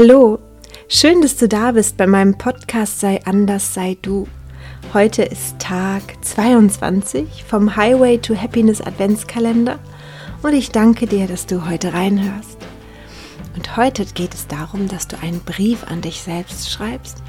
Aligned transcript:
Hallo, 0.00 0.38
schön, 0.86 1.22
dass 1.22 1.38
du 1.38 1.48
da 1.48 1.72
bist 1.72 1.96
bei 1.96 2.06
meinem 2.06 2.38
Podcast 2.38 3.00
Sei 3.00 3.20
anders, 3.24 3.74
sei 3.74 3.98
du. 4.00 4.28
Heute 4.94 5.24
ist 5.24 5.58
Tag 5.58 6.24
22 6.24 7.42
vom 7.42 7.74
Highway 7.74 8.16
to 8.18 8.36
Happiness 8.36 8.80
Adventskalender 8.80 9.80
und 10.44 10.52
ich 10.52 10.70
danke 10.70 11.08
dir, 11.08 11.26
dass 11.26 11.46
du 11.46 11.68
heute 11.68 11.94
reinhörst. 11.94 12.58
Und 13.56 13.76
heute 13.76 14.04
geht 14.04 14.34
es 14.34 14.46
darum, 14.46 14.86
dass 14.86 15.08
du 15.08 15.18
einen 15.20 15.40
Brief 15.40 15.82
an 15.90 16.00
dich 16.00 16.20
selbst 16.20 16.70
schreibst 16.70 17.20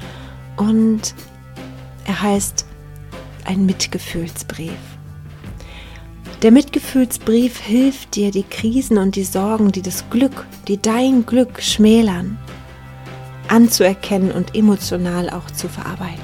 und 0.56 1.16
er 2.04 2.22
heißt 2.22 2.66
ein 3.46 3.66
Mitgefühlsbrief. 3.66 4.78
Der 6.42 6.52
Mitgefühlsbrief 6.52 7.58
hilft 7.58 8.14
dir, 8.14 8.30
die 8.30 8.44
Krisen 8.44 8.96
und 8.96 9.16
die 9.16 9.24
Sorgen, 9.24 9.72
die 9.72 9.82
das 9.82 10.08
Glück, 10.08 10.46
die 10.68 10.80
dein 10.80 11.26
Glück 11.26 11.60
schmälern, 11.60 12.38
anzuerkennen 13.50 14.32
und 14.32 14.54
emotional 14.54 15.28
auch 15.30 15.50
zu 15.50 15.68
verarbeiten. 15.68 16.22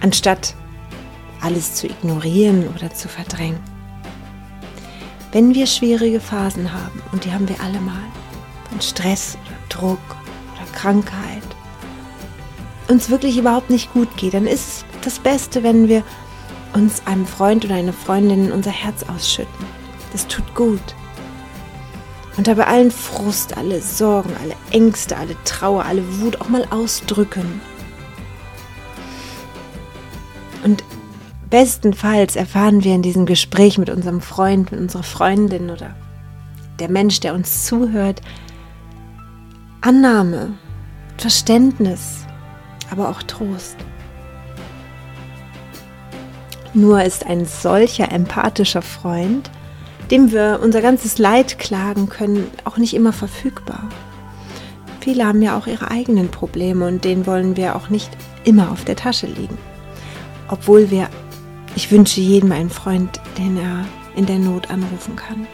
Anstatt 0.00 0.54
alles 1.40 1.74
zu 1.74 1.86
ignorieren 1.86 2.68
oder 2.74 2.92
zu 2.92 3.08
verdrängen. 3.08 3.60
Wenn 5.32 5.54
wir 5.54 5.66
schwierige 5.66 6.20
Phasen 6.20 6.72
haben, 6.72 7.02
und 7.10 7.24
die 7.24 7.32
haben 7.32 7.48
wir 7.48 7.60
alle 7.60 7.80
mal, 7.80 8.02
von 8.68 8.80
Stress 8.80 9.38
oder 9.46 9.56
Druck 9.68 10.16
oder 10.54 10.70
Krankheit, 10.72 11.42
uns 12.88 13.08
wirklich 13.08 13.38
überhaupt 13.38 13.70
nicht 13.70 13.92
gut 13.92 14.14
geht, 14.16 14.34
dann 14.34 14.46
ist 14.46 14.68
es 14.68 14.84
das 15.02 15.18
Beste, 15.18 15.62
wenn 15.62 15.88
wir 15.88 16.02
uns 16.74 17.06
einem 17.06 17.26
Freund 17.26 17.64
oder 17.64 17.74
einer 17.74 17.92
Freundin 17.92 18.52
unser 18.52 18.70
Herz 18.70 19.04
ausschütten. 19.04 19.66
Das 20.12 20.26
tut 20.26 20.54
gut. 20.54 20.94
Und 22.36 22.46
dabei 22.46 22.66
allen 22.66 22.90
Frust, 22.90 23.56
alle 23.56 23.80
Sorgen, 23.82 24.34
alle 24.42 24.54
Ängste, 24.70 25.16
alle 25.16 25.36
Trauer, 25.44 25.84
alle 25.84 26.20
Wut 26.20 26.40
auch 26.40 26.48
mal 26.48 26.66
ausdrücken. 26.70 27.60
Und 30.64 30.82
bestenfalls 31.50 32.36
erfahren 32.36 32.84
wir 32.84 32.94
in 32.94 33.02
diesem 33.02 33.26
Gespräch 33.26 33.76
mit 33.76 33.90
unserem 33.90 34.20
Freund, 34.20 34.72
mit 34.72 34.80
unserer 34.80 35.02
Freundin 35.02 35.70
oder 35.70 35.94
der 36.78 36.88
Mensch, 36.90 37.20
der 37.20 37.34
uns 37.34 37.66
zuhört, 37.66 38.22
Annahme, 39.82 40.54
Verständnis, 41.18 42.24
aber 42.90 43.10
auch 43.10 43.22
Trost. 43.22 43.76
Nur 46.74 47.02
ist 47.02 47.26
ein 47.26 47.44
solcher 47.44 48.10
empathischer 48.10 48.80
Freund 48.80 49.50
dem 50.12 50.30
wir 50.30 50.60
unser 50.62 50.82
ganzes 50.82 51.16
Leid 51.16 51.58
klagen 51.58 52.10
können, 52.10 52.50
auch 52.64 52.76
nicht 52.76 52.92
immer 52.92 53.14
verfügbar. 53.14 53.88
Viele 55.00 55.26
haben 55.26 55.40
ja 55.40 55.56
auch 55.56 55.66
ihre 55.66 55.90
eigenen 55.90 56.28
Probleme 56.28 56.86
und 56.86 57.02
denen 57.04 57.26
wollen 57.26 57.56
wir 57.56 57.74
auch 57.74 57.88
nicht 57.88 58.10
immer 58.44 58.70
auf 58.70 58.84
der 58.84 58.94
Tasche 58.94 59.26
liegen. 59.26 59.56
Obwohl 60.48 60.90
wir, 60.90 61.08
ich 61.74 61.90
wünsche 61.90 62.20
jedem 62.20 62.52
einen 62.52 62.68
Freund, 62.68 63.22
den 63.38 63.56
er 63.56 63.86
in 64.14 64.26
der 64.26 64.38
Not 64.38 64.70
anrufen 64.70 65.16
kann. 65.16 65.46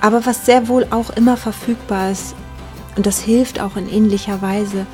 Aber 0.00 0.24
was 0.24 0.46
sehr 0.46 0.68
wohl 0.68 0.86
auch 0.90 1.10
immer 1.10 1.36
verfügbar 1.36 2.12
ist, 2.12 2.36
und 2.94 3.04
das 3.04 3.20
hilft 3.20 3.60
auch 3.60 3.76
in 3.76 3.90
ähnlicher 3.90 4.40
Weise, 4.42 4.86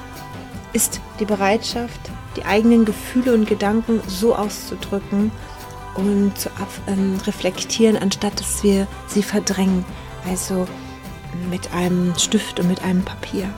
ist 0.72 1.02
die 1.20 1.26
Bereitschaft, 1.26 2.00
die 2.36 2.46
eigenen 2.46 2.86
Gefühle 2.86 3.34
und 3.34 3.46
Gedanken 3.46 4.00
so 4.06 4.34
auszudrücken, 4.34 5.30
und 5.98 6.32
zu 6.38 6.48
ähm, 6.86 7.18
reflektieren, 7.27 7.96
anstatt 7.96 8.38
dass 8.41 8.62
wir 8.62 8.86
sie 9.06 9.22
verdrängen. 9.22 9.84
Also 10.28 10.66
mit 11.50 11.72
einem 11.72 12.14
Stift 12.19 12.60
und 12.60 12.69
mit 12.69 12.82
einem 12.82 13.04
Papier. 13.04 13.48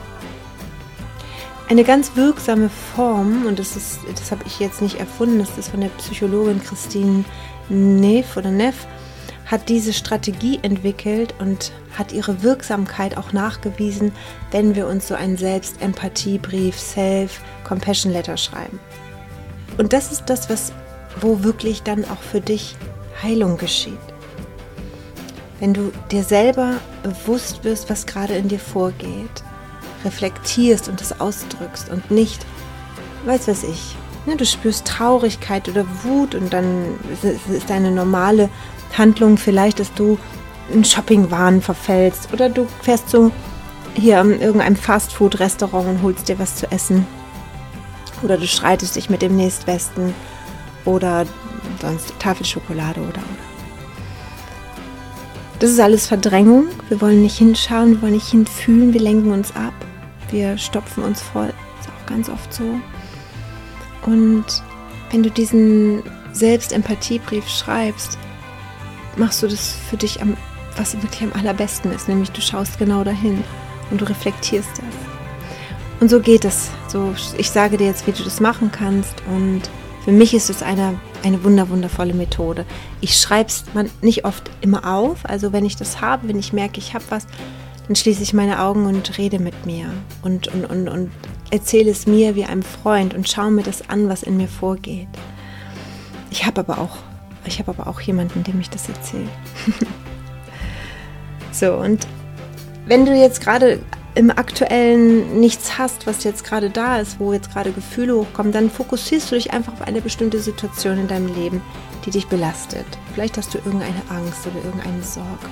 Eine 1.69 1.83
ganz 1.83 2.15
wirksame 2.15 2.69
Form, 2.95 3.45
und 3.45 3.57
das, 3.57 3.75
ist, 3.77 3.99
das 4.13 4.31
habe 4.31 4.43
ich 4.45 4.59
jetzt 4.59 4.81
nicht 4.81 4.99
erfunden, 4.99 5.39
das 5.39 5.57
ist 5.57 5.69
von 5.69 5.79
der 5.79 5.89
Psychologin 5.89 6.61
Christine 6.61 7.23
Neff 7.69 8.35
oder 8.35 8.51
Neff, 8.51 8.87
hat 9.45 9.69
diese 9.69 9.93
Strategie 9.93 10.59
entwickelt 10.61 11.33
und 11.39 11.71
hat 11.97 12.11
ihre 12.11 12.43
Wirksamkeit 12.43 13.17
auch 13.17 13.31
nachgewiesen, 13.31 14.11
wenn 14.51 14.75
wir 14.75 14.87
uns 14.87 15.07
so 15.07 15.15
einen 15.15 15.37
Selbstempathiebrief, 15.37 16.77
Self-Compassion 16.77 18.11
Letter 18.11 18.37
schreiben. 18.37 18.79
Und 19.77 19.93
das 19.93 20.11
ist 20.11 20.25
das, 20.25 20.49
was 20.49 20.73
wo 21.19 21.43
wirklich 21.43 21.83
dann 21.83 22.05
auch 22.05 22.21
für 22.21 22.41
dich 22.41 22.75
Heilung 23.21 23.57
geschieht. 23.57 23.99
Wenn 25.59 25.73
du 25.73 25.91
dir 26.11 26.23
selber 26.23 26.75
bewusst 27.03 27.63
wirst, 27.63 27.89
was 27.89 28.05
gerade 28.05 28.33
in 28.33 28.47
dir 28.47 28.59
vorgeht, 28.59 29.43
reflektierst 30.03 30.89
und 30.89 31.01
es 31.01 31.19
ausdrückst 31.19 31.89
und 31.89 32.09
nicht, 32.09 32.45
weiß 33.25 33.47
was 33.47 33.63
ich, 33.63 33.95
ne, 34.25 34.35
du 34.35 34.45
spürst 34.45 34.85
Traurigkeit 34.85 35.69
oder 35.69 35.85
Wut 36.03 36.33
und 36.33 36.51
dann 36.51 36.99
ist 37.21 37.69
deine 37.69 37.91
normale 37.91 38.49
Handlung 38.97 39.37
vielleicht, 39.37 39.79
dass 39.79 39.93
du 39.93 40.17
in 40.73 40.83
Shoppingwahn 40.83 41.61
verfällst 41.61 42.33
oder 42.33 42.49
du 42.49 42.67
fährst 42.81 43.09
so 43.09 43.31
hier 43.93 44.21
in 44.21 44.39
irgendeinem 44.39 44.75
Fastfood-Restaurant 44.75 45.87
und 45.87 46.01
holst 46.01 46.29
dir 46.29 46.39
was 46.39 46.55
zu 46.55 46.71
essen 46.71 47.05
oder 48.23 48.37
du 48.37 48.47
streitest 48.47 48.95
dich 48.95 49.09
mit 49.09 49.21
dem 49.21 49.35
Nächstbesten 49.35 50.13
oder 50.85 51.25
sonst 51.81 52.13
Tafelschokolade 52.19 52.99
oder 53.01 53.09
oder. 53.09 53.51
Das 55.59 55.69
ist 55.69 55.79
alles 55.79 56.07
Verdrängung. 56.07 56.69
Wir 56.89 57.01
wollen 57.01 57.21
nicht 57.21 57.37
hinschauen, 57.37 57.91
wir 57.91 58.01
wollen 58.01 58.13
nicht 58.13 58.29
hinfühlen, 58.29 58.93
wir 58.93 59.01
lenken 59.01 59.31
uns 59.31 59.55
ab, 59.55 59.73
wir 60.31 60.57
stopfen 60.57 61.03
uns 61.03 61.21
voll. 61.21 61.53
Das 61.77 61.85
ist 61.85 61.91
auch 61.91 62.05
ganz 62.07 62.29
oft 62.29 62.51
so. 62.51 62.63
Und 64.05 64.45
wenn 65.11 65.21
du 65.21 65.29
diesen 65.29 66.01
Selbstempathiebrief 66.31 67.47
schreibst, 67.47 68.17
machst 69.17 69.43
du 69.43 69.47
das 69.47 69.75
für 69.89 69.97
dich 69.97 70.21
am, 70.21 70.35
was 70.77 70.95
wirklich 70.95 71.21
am 71.21 71.33
allerbesten 71.33 71.91
ist, 71.91 72.07
nämlich 72.07 72.31
du 72.31 72.41
schaust 72.41 72.79
genau 72.79 73.03
dahin 73.03 73.43
und 73.91 74.01
du 74.01 74.05
reflektierst 74.05 74.71
das. 74.71 75.99
Und 75.99 76.09
so 76.09 76.19
geht 76.19 76.43
es. 76.43 76.71
So, 76.87 77.13
ich 77.37 77.51
sage 77.51 77.77
dir 77.77 77.85
jetzt, 77.85 78.07
wie 78.07 78.11
du 78.11 78.23
das 78.23 78.39
machen 78.39 78.71
kannst 78.71 79.21
und 79.27 79.69
für 80.03 80.11
mich 80.11 80.33
ist 80.33 80.49
es 80.49 80.63
eine, 80.63 80.99
eine 81.23 81.43
wunder, 81.43 81.69
wundervolle 81.69 82.13
Methode. 82.13 82.65
Ich 83.01 83.19
schreibe 83.19 83.49
es 83.49 83.65
nicht 84.01 84.25
oft 84.25 84.49
immer 84.61 84.85
auf. 84.85 85.19
Also 85.23 85.53
wenn 85.53 85.65
ich 85.65 85.75
das 85.75 86.01
habe, 86.01 86.27
wenn 86.27 86.39
ich 86.39 86.53
merke, 86.53 86.79
ich 86.79 86.93
habe 86.93 87.05
was, 87.09 87.27
dann 87.87 87.95
schließe 87.95 88.23
ich 88.23 88.33
meine 88.33 88.61
Augen 88.61 88.85
und 88.85 89.17
rede 89.17 89.37
mit 89.37 89.65
mir 89.65 89.91
und, 90.23 90.47
und, 90.47 90.65
und, 90.65 90.87
und 90.87 91.11
erzähle 91.51 91.91
es 91.91 92.07
mir 92.07 92.35
wie 92.35 92.45
einem 92.45 92.63
Freund 92.63 93.13
und 93.13 93.29
schaue 93.29 93.51
mir 93.51 93.63
das 93.63 93.89
an, 93.89 94.09
was 94.09 94.23
in 94.23 94.37
mir 94.37 94.47
vorgeht. 94.47 95.07
Ich 96.31 96.45
habe 96.45 96.61
aber 96.61 96.79
auch, 96.79 96.97
ich 97.45 97.59
habe 97.59 97.71
aber 97.71 97.87
auch 97.87 98.01
jemanden, 98.01 98.43
dem 98.43 98.59
ich 98.59 98.69
das 98.69 98.87
erzähle. 98.87 99.27
so, 101.51 101.73
und 101.73 102.07
wenn 102.87 103.05
du 103.05 103.13
jetzt 103.13 103.41
gerade 103.41 103.79
im 104.13 104.29
aktuellen 104.29 105.39
nichts 105.39 105.77
hast, 105.77 106.05
was 106.05 106.23
jetzt 106.23 106.43
gerade 106.43 106.69
da 106.69 106.99
ist, 106.99 107.19
wo 107.19 107.31
jetzt 107.31 107.51
gerade 107.51 107.71
Gefühle 107.71 108.15
hochkommen, 108.15 108.51
dann 108.51 108.69
fokussierst 108.69 109.31
du 109.31 109.35
dich 109.35 109.53
einfach 109.53 109.73
auf 109.73 109.81
eine 109.81 110.01
bestimmte 110.01 110.39
Situation 110.39 110.97
in 110.97 111.07
deinem 111.07 111.33
Leben, 111.33 111.61
die 112.05 112.11
dich 112.11 112.27
belastet. 112.27 112.85
Vielleicht 113.13 113.37
hast 113.37 113.53
du 113.53 113.59
irgendeine 113.59 114.01
Angst 114.09 114.45
oder 114.45 114.63
irgendeine 114.65 115.01
Sorge. 115.03 115.47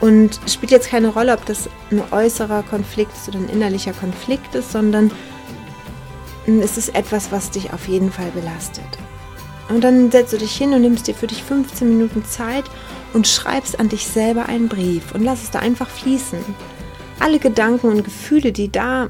Und 0.00 0.38
es 0.44 0.52
spielt 0.52 0.70
jetzt 0.70 0.90
keine 0.90 1.08
Rolle, 1.08 1.32
ob 1.32 1.46
das 1.46 1.70
ein 1.90 2.02
äußerer 2.10 2.62
Konflikt 2.64 3.12
ist 3.12 3.28
oder 3.28 3.38
ein 3.38 3.48
innerlicher 3.48 3.94
Konflikt 3.94 4.54
ist, 4.54 4.72
sondern 4.72 5.10
es 6.46 6.76
ist 6.76 6.94
etwas, 6.94 7.32
was 7.32 7.50
dich 7.50 7.72
auf 7.72 7.88
jeden 7.88 8.12
Fall 8.12 8.30
belastet. 8.32 8.84
Und 9.70 9.82
dann 9.82 10.10
setzt 10.10 10.34
du 10.34 10.36
dich 10.36 10.54
hin 10.54 10.74
und 10.74 10.82
nimmst 10.82 11.06
dir 11.06 11.14
für 11.14 11.26
dich 11.26 11.42
15 11.42 11.88
Minuten 11.88 12.24
Zeit 12.26 12.64
und 13.14 13.26
schreibst 13.26 13.80
an 13.80 13.88
dich 13.88 14.06
selber 14.06 14.46
einen 14.46 14.68
Brief 14.68 15.14
und 15.14 15.24
lass 15.24 15.42
es 15.42 15.50
da 15.50 15.60
einfach 15.60 15.88
fließen 15.88 16.38
alle 17.20 17.38
Gedanken 17.38 17.88
und 17.88 18.04
Gefühle, 18.04 18.52
die 18.52 18.70
da 18.70 19.08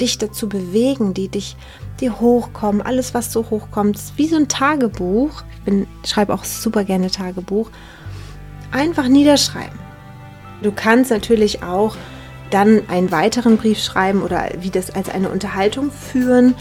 dich 0.00 0.18
dazu 0.18 0.48
bewegen, 0.48 1.14
die 1.14 1.28
dich, 1.28 1.56
die 2.00 2.10
hochkommen, 2.10 2.82
alles, 2.82 3.14
was 3.14 3.32
so 3.32 3.50
hochkommt, 3.50 3.96
ist 3.96 4.16
wie 4.16 4.28
so 4.28 4.36
ein 4.36 4.48
Tagebuch. 4.48 5.42
Ich 5.66 6.10
schreibe 6.10 6.32
auch 6.34 6.44
super 6.44 6.84
gerne 6.84 7.10
Tagebuch. 7.10 7.70
Einfach 8.70 9.08
niederschreiben. 9.08 9.78
Du 10.62 10.72
kannst 10.72 11.10
natürlich 11.10 11.62
auch 11.62 11.96
dann 12.50 12.82
einen 12.88 13.10
weiteren 13.10 13.56
Brief 13.56 13.78
schreiben 13.78 14.22
oder 14.22 14.48
wie 14.60 14.70
das 14.70 14.90
als 14.90 15.08
eine 15.08 15.28
Unterhaltung 15.28 15.90
führen 15.90 16.54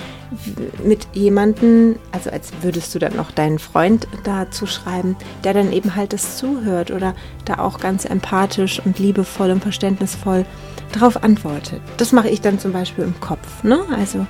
mit 0.84 1.08
jemandem, 1.14 1.98
also 2.12 2.30
als 2.30 2.52
würdest 2.62 2.94
du 2.94 3.00
dann 3.00 3.16
noch 3.16 3.32
deinen 3.32 3.60
Freund 3.60 4.08
dazu 4.24 4.66
schreiben, 4.66 5.16
der 5.44 5.54
dann 5.54 5.72
eben 5.72 5.96
halt 5.96 6.14
das 6.14 6.38
zuhört 6.38 6.92
oder 6.92 7.16
da 7.46 7.60
auch 7.60 7.80
ganz 7.80 8.06
empathisch 8.06 8.82
und 8.84 9.00
liebevoll 9.00 9.52
und 9.52 9.62
verständnisvoll 9.62 10.46
darauf 10.92 11.24
antwortet. 11.24 11.82
Das 11.98 12.12
mache 12.12 12.30
ich 12.30 12.42
dann 12.42 12.60
zum 12.60 12.74
Beispiel 12.74 13.06
im 13.06 13.20
Kopf. 13.20 13.64
Ne? 13.64 13.80
Also 13.96 14.26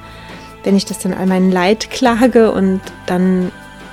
wenn 0.64 0.76
ich 0.76 0.86
das 0.86 1.00
dann 1.00 1.14
all 1.14 1.26
meinen 1.26 1.52
Leid 1.52 1.90
klage 1.90 2.52
und 2.52 2.82
dann 3.06 3.52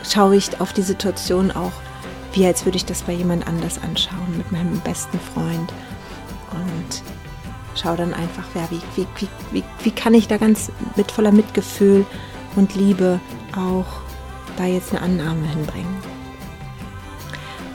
schaue 0.08 0.36
ich 0.36 0.60
auf 0.60 0.72
die 0.72 0.82
Situation 0.82 1.50
auch, 1.50 1.72
wie 2.32 2.44
als 2.46 2.64
würde 2.64 2.76
ich 2.76 2.84
das 2.84 3.02
bei 3.02 3.12
jemand 3.12 3.46
anders 3.46 3.80
anschauen, 3.82 4.36
mit 4.36 4.50
meinem 4.52 4.80
besten 4.80 5.18
Freund. 5.20 5.72
Und 6.50 7.02
schau 7.74 7.96
dann 7.96 8.14
einfach, 8.14 8.44
ja, 8.54 8.68
wie, 8.70 8.80
wie, 8.96 9.06
wie, 9.18 9.28
wie, 9.52 9.64
wie 9.82 9.90
kann 9.90 10.14
ich 10.14 10.28
da 10.28 10.36
ganz 10.36 10.70
mit 10.96 11.10
voller 11.10 11.32
Mitgefühl 11.32 12.06
und 12.56 12.74
Liebe 12.74 13.20
auch 13.56 13.86
da 14.56 14.64
jetzt 14.64 14.92
eine 14.92 15.02
Annahme 15.02 15.46
hinbringen. 15.46 15.96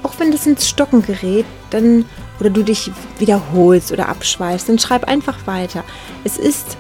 Auch 0.04 0.14
wenn 0.18 0.32
das 0.32 0.48
ins 0.48 0.68
Stocken 0.68 1.02
gerät, 1.02 1.46
dann 1.70 2.06
oder 2.40 2.50
du 2.50 2.64
dich 2.64 2.92
wiederholst 3.18 3.92
oder 3.92 4.08
abschweifst, 4.08 4.70
dann 4.70 4.80
schreib 4.80 5.06
einfach 5.06 5.46
weiter. 5.46 5.84
Es 6.24 6.38
ist 6.38 6.78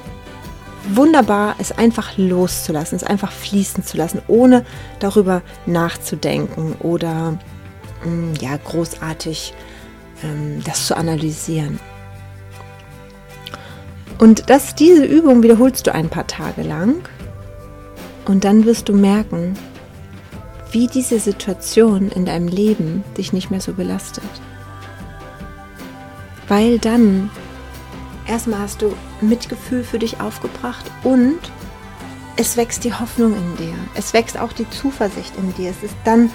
wunderbar, 0.87 1.55
es 1.59 1.71
einfach 1.71 2.17
loszulassen, 2.17 2.95
es 2.95 3.03
einfach 3.03 3.31
fließen 3.31 3.83
zu 3.83 3.97
lassen, 3.97 4.21
ohne 4.27 4.65
darüber 4.99 5.41
nachzudenken 5.65 6.75
oder 6.79 7.37
mm, 8.05 8.33
ja 8.39 8.57
großartig 8.57 9.53
ähm, 10.23 10.63
das 10.63 10.87
zu 10.87 10.95
analysieren. 10.95 11.79
Und 14.19 14.49
das, 14.49 14.75
diese 14.75 15.05
Übung 15.05 15.43
wiederholst 15.43 15.87
du 15.87 15.93
ein 15.93 16.09
paar 16.09 16.27
Tage 16.27 16.61
lang 16.61 16.95
und 18.25 18.43
dann 18.43 18.65
wirst 18.65 18.89
du 18.89 18.93
merken, 18.93 19.57
wie 20.71 20.87
diese 20.87 21.19
Situation 21.19 22.09
in 22.09 22.25
deinem 22.25 22.49
Leben 22.49 23.03
dich 23.17 23.33
nicht 23.33 23.49
mehr 23.49 23.61
so 23.61 23.73
belastet. 23.73 24.23
Weil 26.49 26.79
dann 26.79 27.31
erstmal 28.27 28.59
hast 28.59 28.81
du 28.81 28.93
Mitgefühl 29.21 29.83
für 29.83 29.99
dich 29.99 30.19
aufgebracht 30.19 30.85
und 31.03 31.39
es 32.35 32.57
wächst 32.57 32.83
die 32.83 32.93
Hoffnung 32.93 33.33
in 33.33 33.55
dir. 33.57 33.73
Es 33.95 34.13
wächst 34.13 34.37
auch 34.37 34.51
die 34.53 34.69
Zuversicht 34.69 35.33
in 35.37 35.53
dir. 35.55 35.71
Es 35.71 35.81
ist 35.81 35.95
dann, 36.03 36.29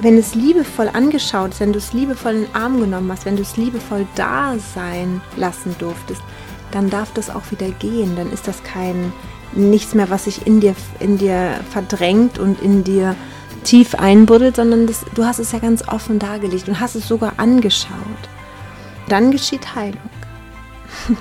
wenn 0.00 0.18
es 0.18 0.34
liebevoll 0.34 0.88
angeschaut 0.92 1.52
ist, 1.52 1.60
wenn 1.60 1.72
du 1.72 1.78
es 1.78 1.92
liebevoll 1.92 2.34
in 2.34 2.44
den 2.44 2.54
Arm 2.54 2.80
genommen 2.80 3.10
hast, 3.10 3.24
wenn 3.24 3.36
du 3.36 3.42
es 3.42 3.56
liebevoll 3.56 4.06
da 4.14 4.56
sein 4.74 5.20
lassen 5.36 5.74
durftest, 5.78 6.22
dann 6.70 6.90
darf 6.90 7.12
das 7.12 7.30
auch 7.30 7.50
wieder 7.50 7.70
gehen. 7.70 8.16
Dann 8.16 8.32
ist 8.32 8.48
das 8.48 8.62
kein 8.62 9.12
nichts 9.52 9.94
mehr, 9.94 10.10
was 10.10 10.24
sich 10.24 10.46
in 10.46 10.60
dir, 10.60 10.74
in 11.00 11.18
dir 11.18 11.60
verdrängt 11.70 12.38
und 12.38 12.60
in 12.60 12.84
dir 12.84 13.16
tief 13.64 13.94
einbuddelt, 13.94 14.56
sondern 14.56 14.86
das, 14.86 15.04
du 15.14 15.24
hast 15.24 15.38
es 15.38 15.52
ja 15.52 15.58
ganz 15.58 15.86
offen 15.86 16.18
dargelegt 16.18 16.68
und 16.68 16.80
hast 16.80 16.94
es 16.94 17.08
sogar 17.08 17.34
angeschaut. 17.38 17.90
Dann 19.08 19.30
geschieht 19.30 19.74
Heilung. 19.74 19.98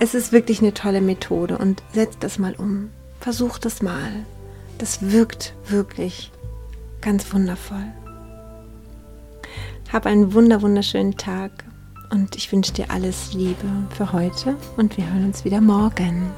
es 0.00 0.14
ist 0.14 0.32
wirklich 0.32 0.60
eine 0.60 0.74
tolle 0.74 1.00
Methode 1.00 1.58
und 1.58 1.82
setz 1.92 2.18
das 2.18 2.38
mal 2.38 2.54
um. 2.56 2.90
Versuch 3.20 3.58
das 3.58 3.82
mal. 3.82 4.26
Das 4.78 5.12
wirkt 5.12 5.54
wirklich 5.68 6.32
ganz 7.00 7.32
wundervoll. 7.32 7.92
Hab 9.92 10.06
einen 10.06 10.32
wunder 10.34 10.62
wunderschönen 10.62 11.16
Tag 11.16 11.52
und 12.12 12.36
ich 12.36 12.52
wünsche 12.52 12.72
dir 12.72 12.90
alles 12.90 13.32
Liebe 13.32 13.66
für 13.96 14.12
heute 14.12 14.54
und 14.76 14.96
wir 14.96 15.10
hören 15.10 15.24
uns 15.24 15.44
wieder 15.44 15.60
morgen. 15.60 16.30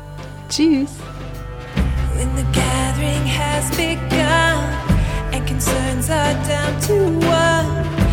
Tschüss. 0.48 0.90
When 2.14 2.28
the 2.36 2.44
gathering 2.52 3.26
has 3.26 3.68
begun 3.76 4.62
and 5.32 5.44
concerns 5.46 6.08
are 6.08 6.34
down 6.46 6.80
to 6.86 7.26
one, 7.26 8.03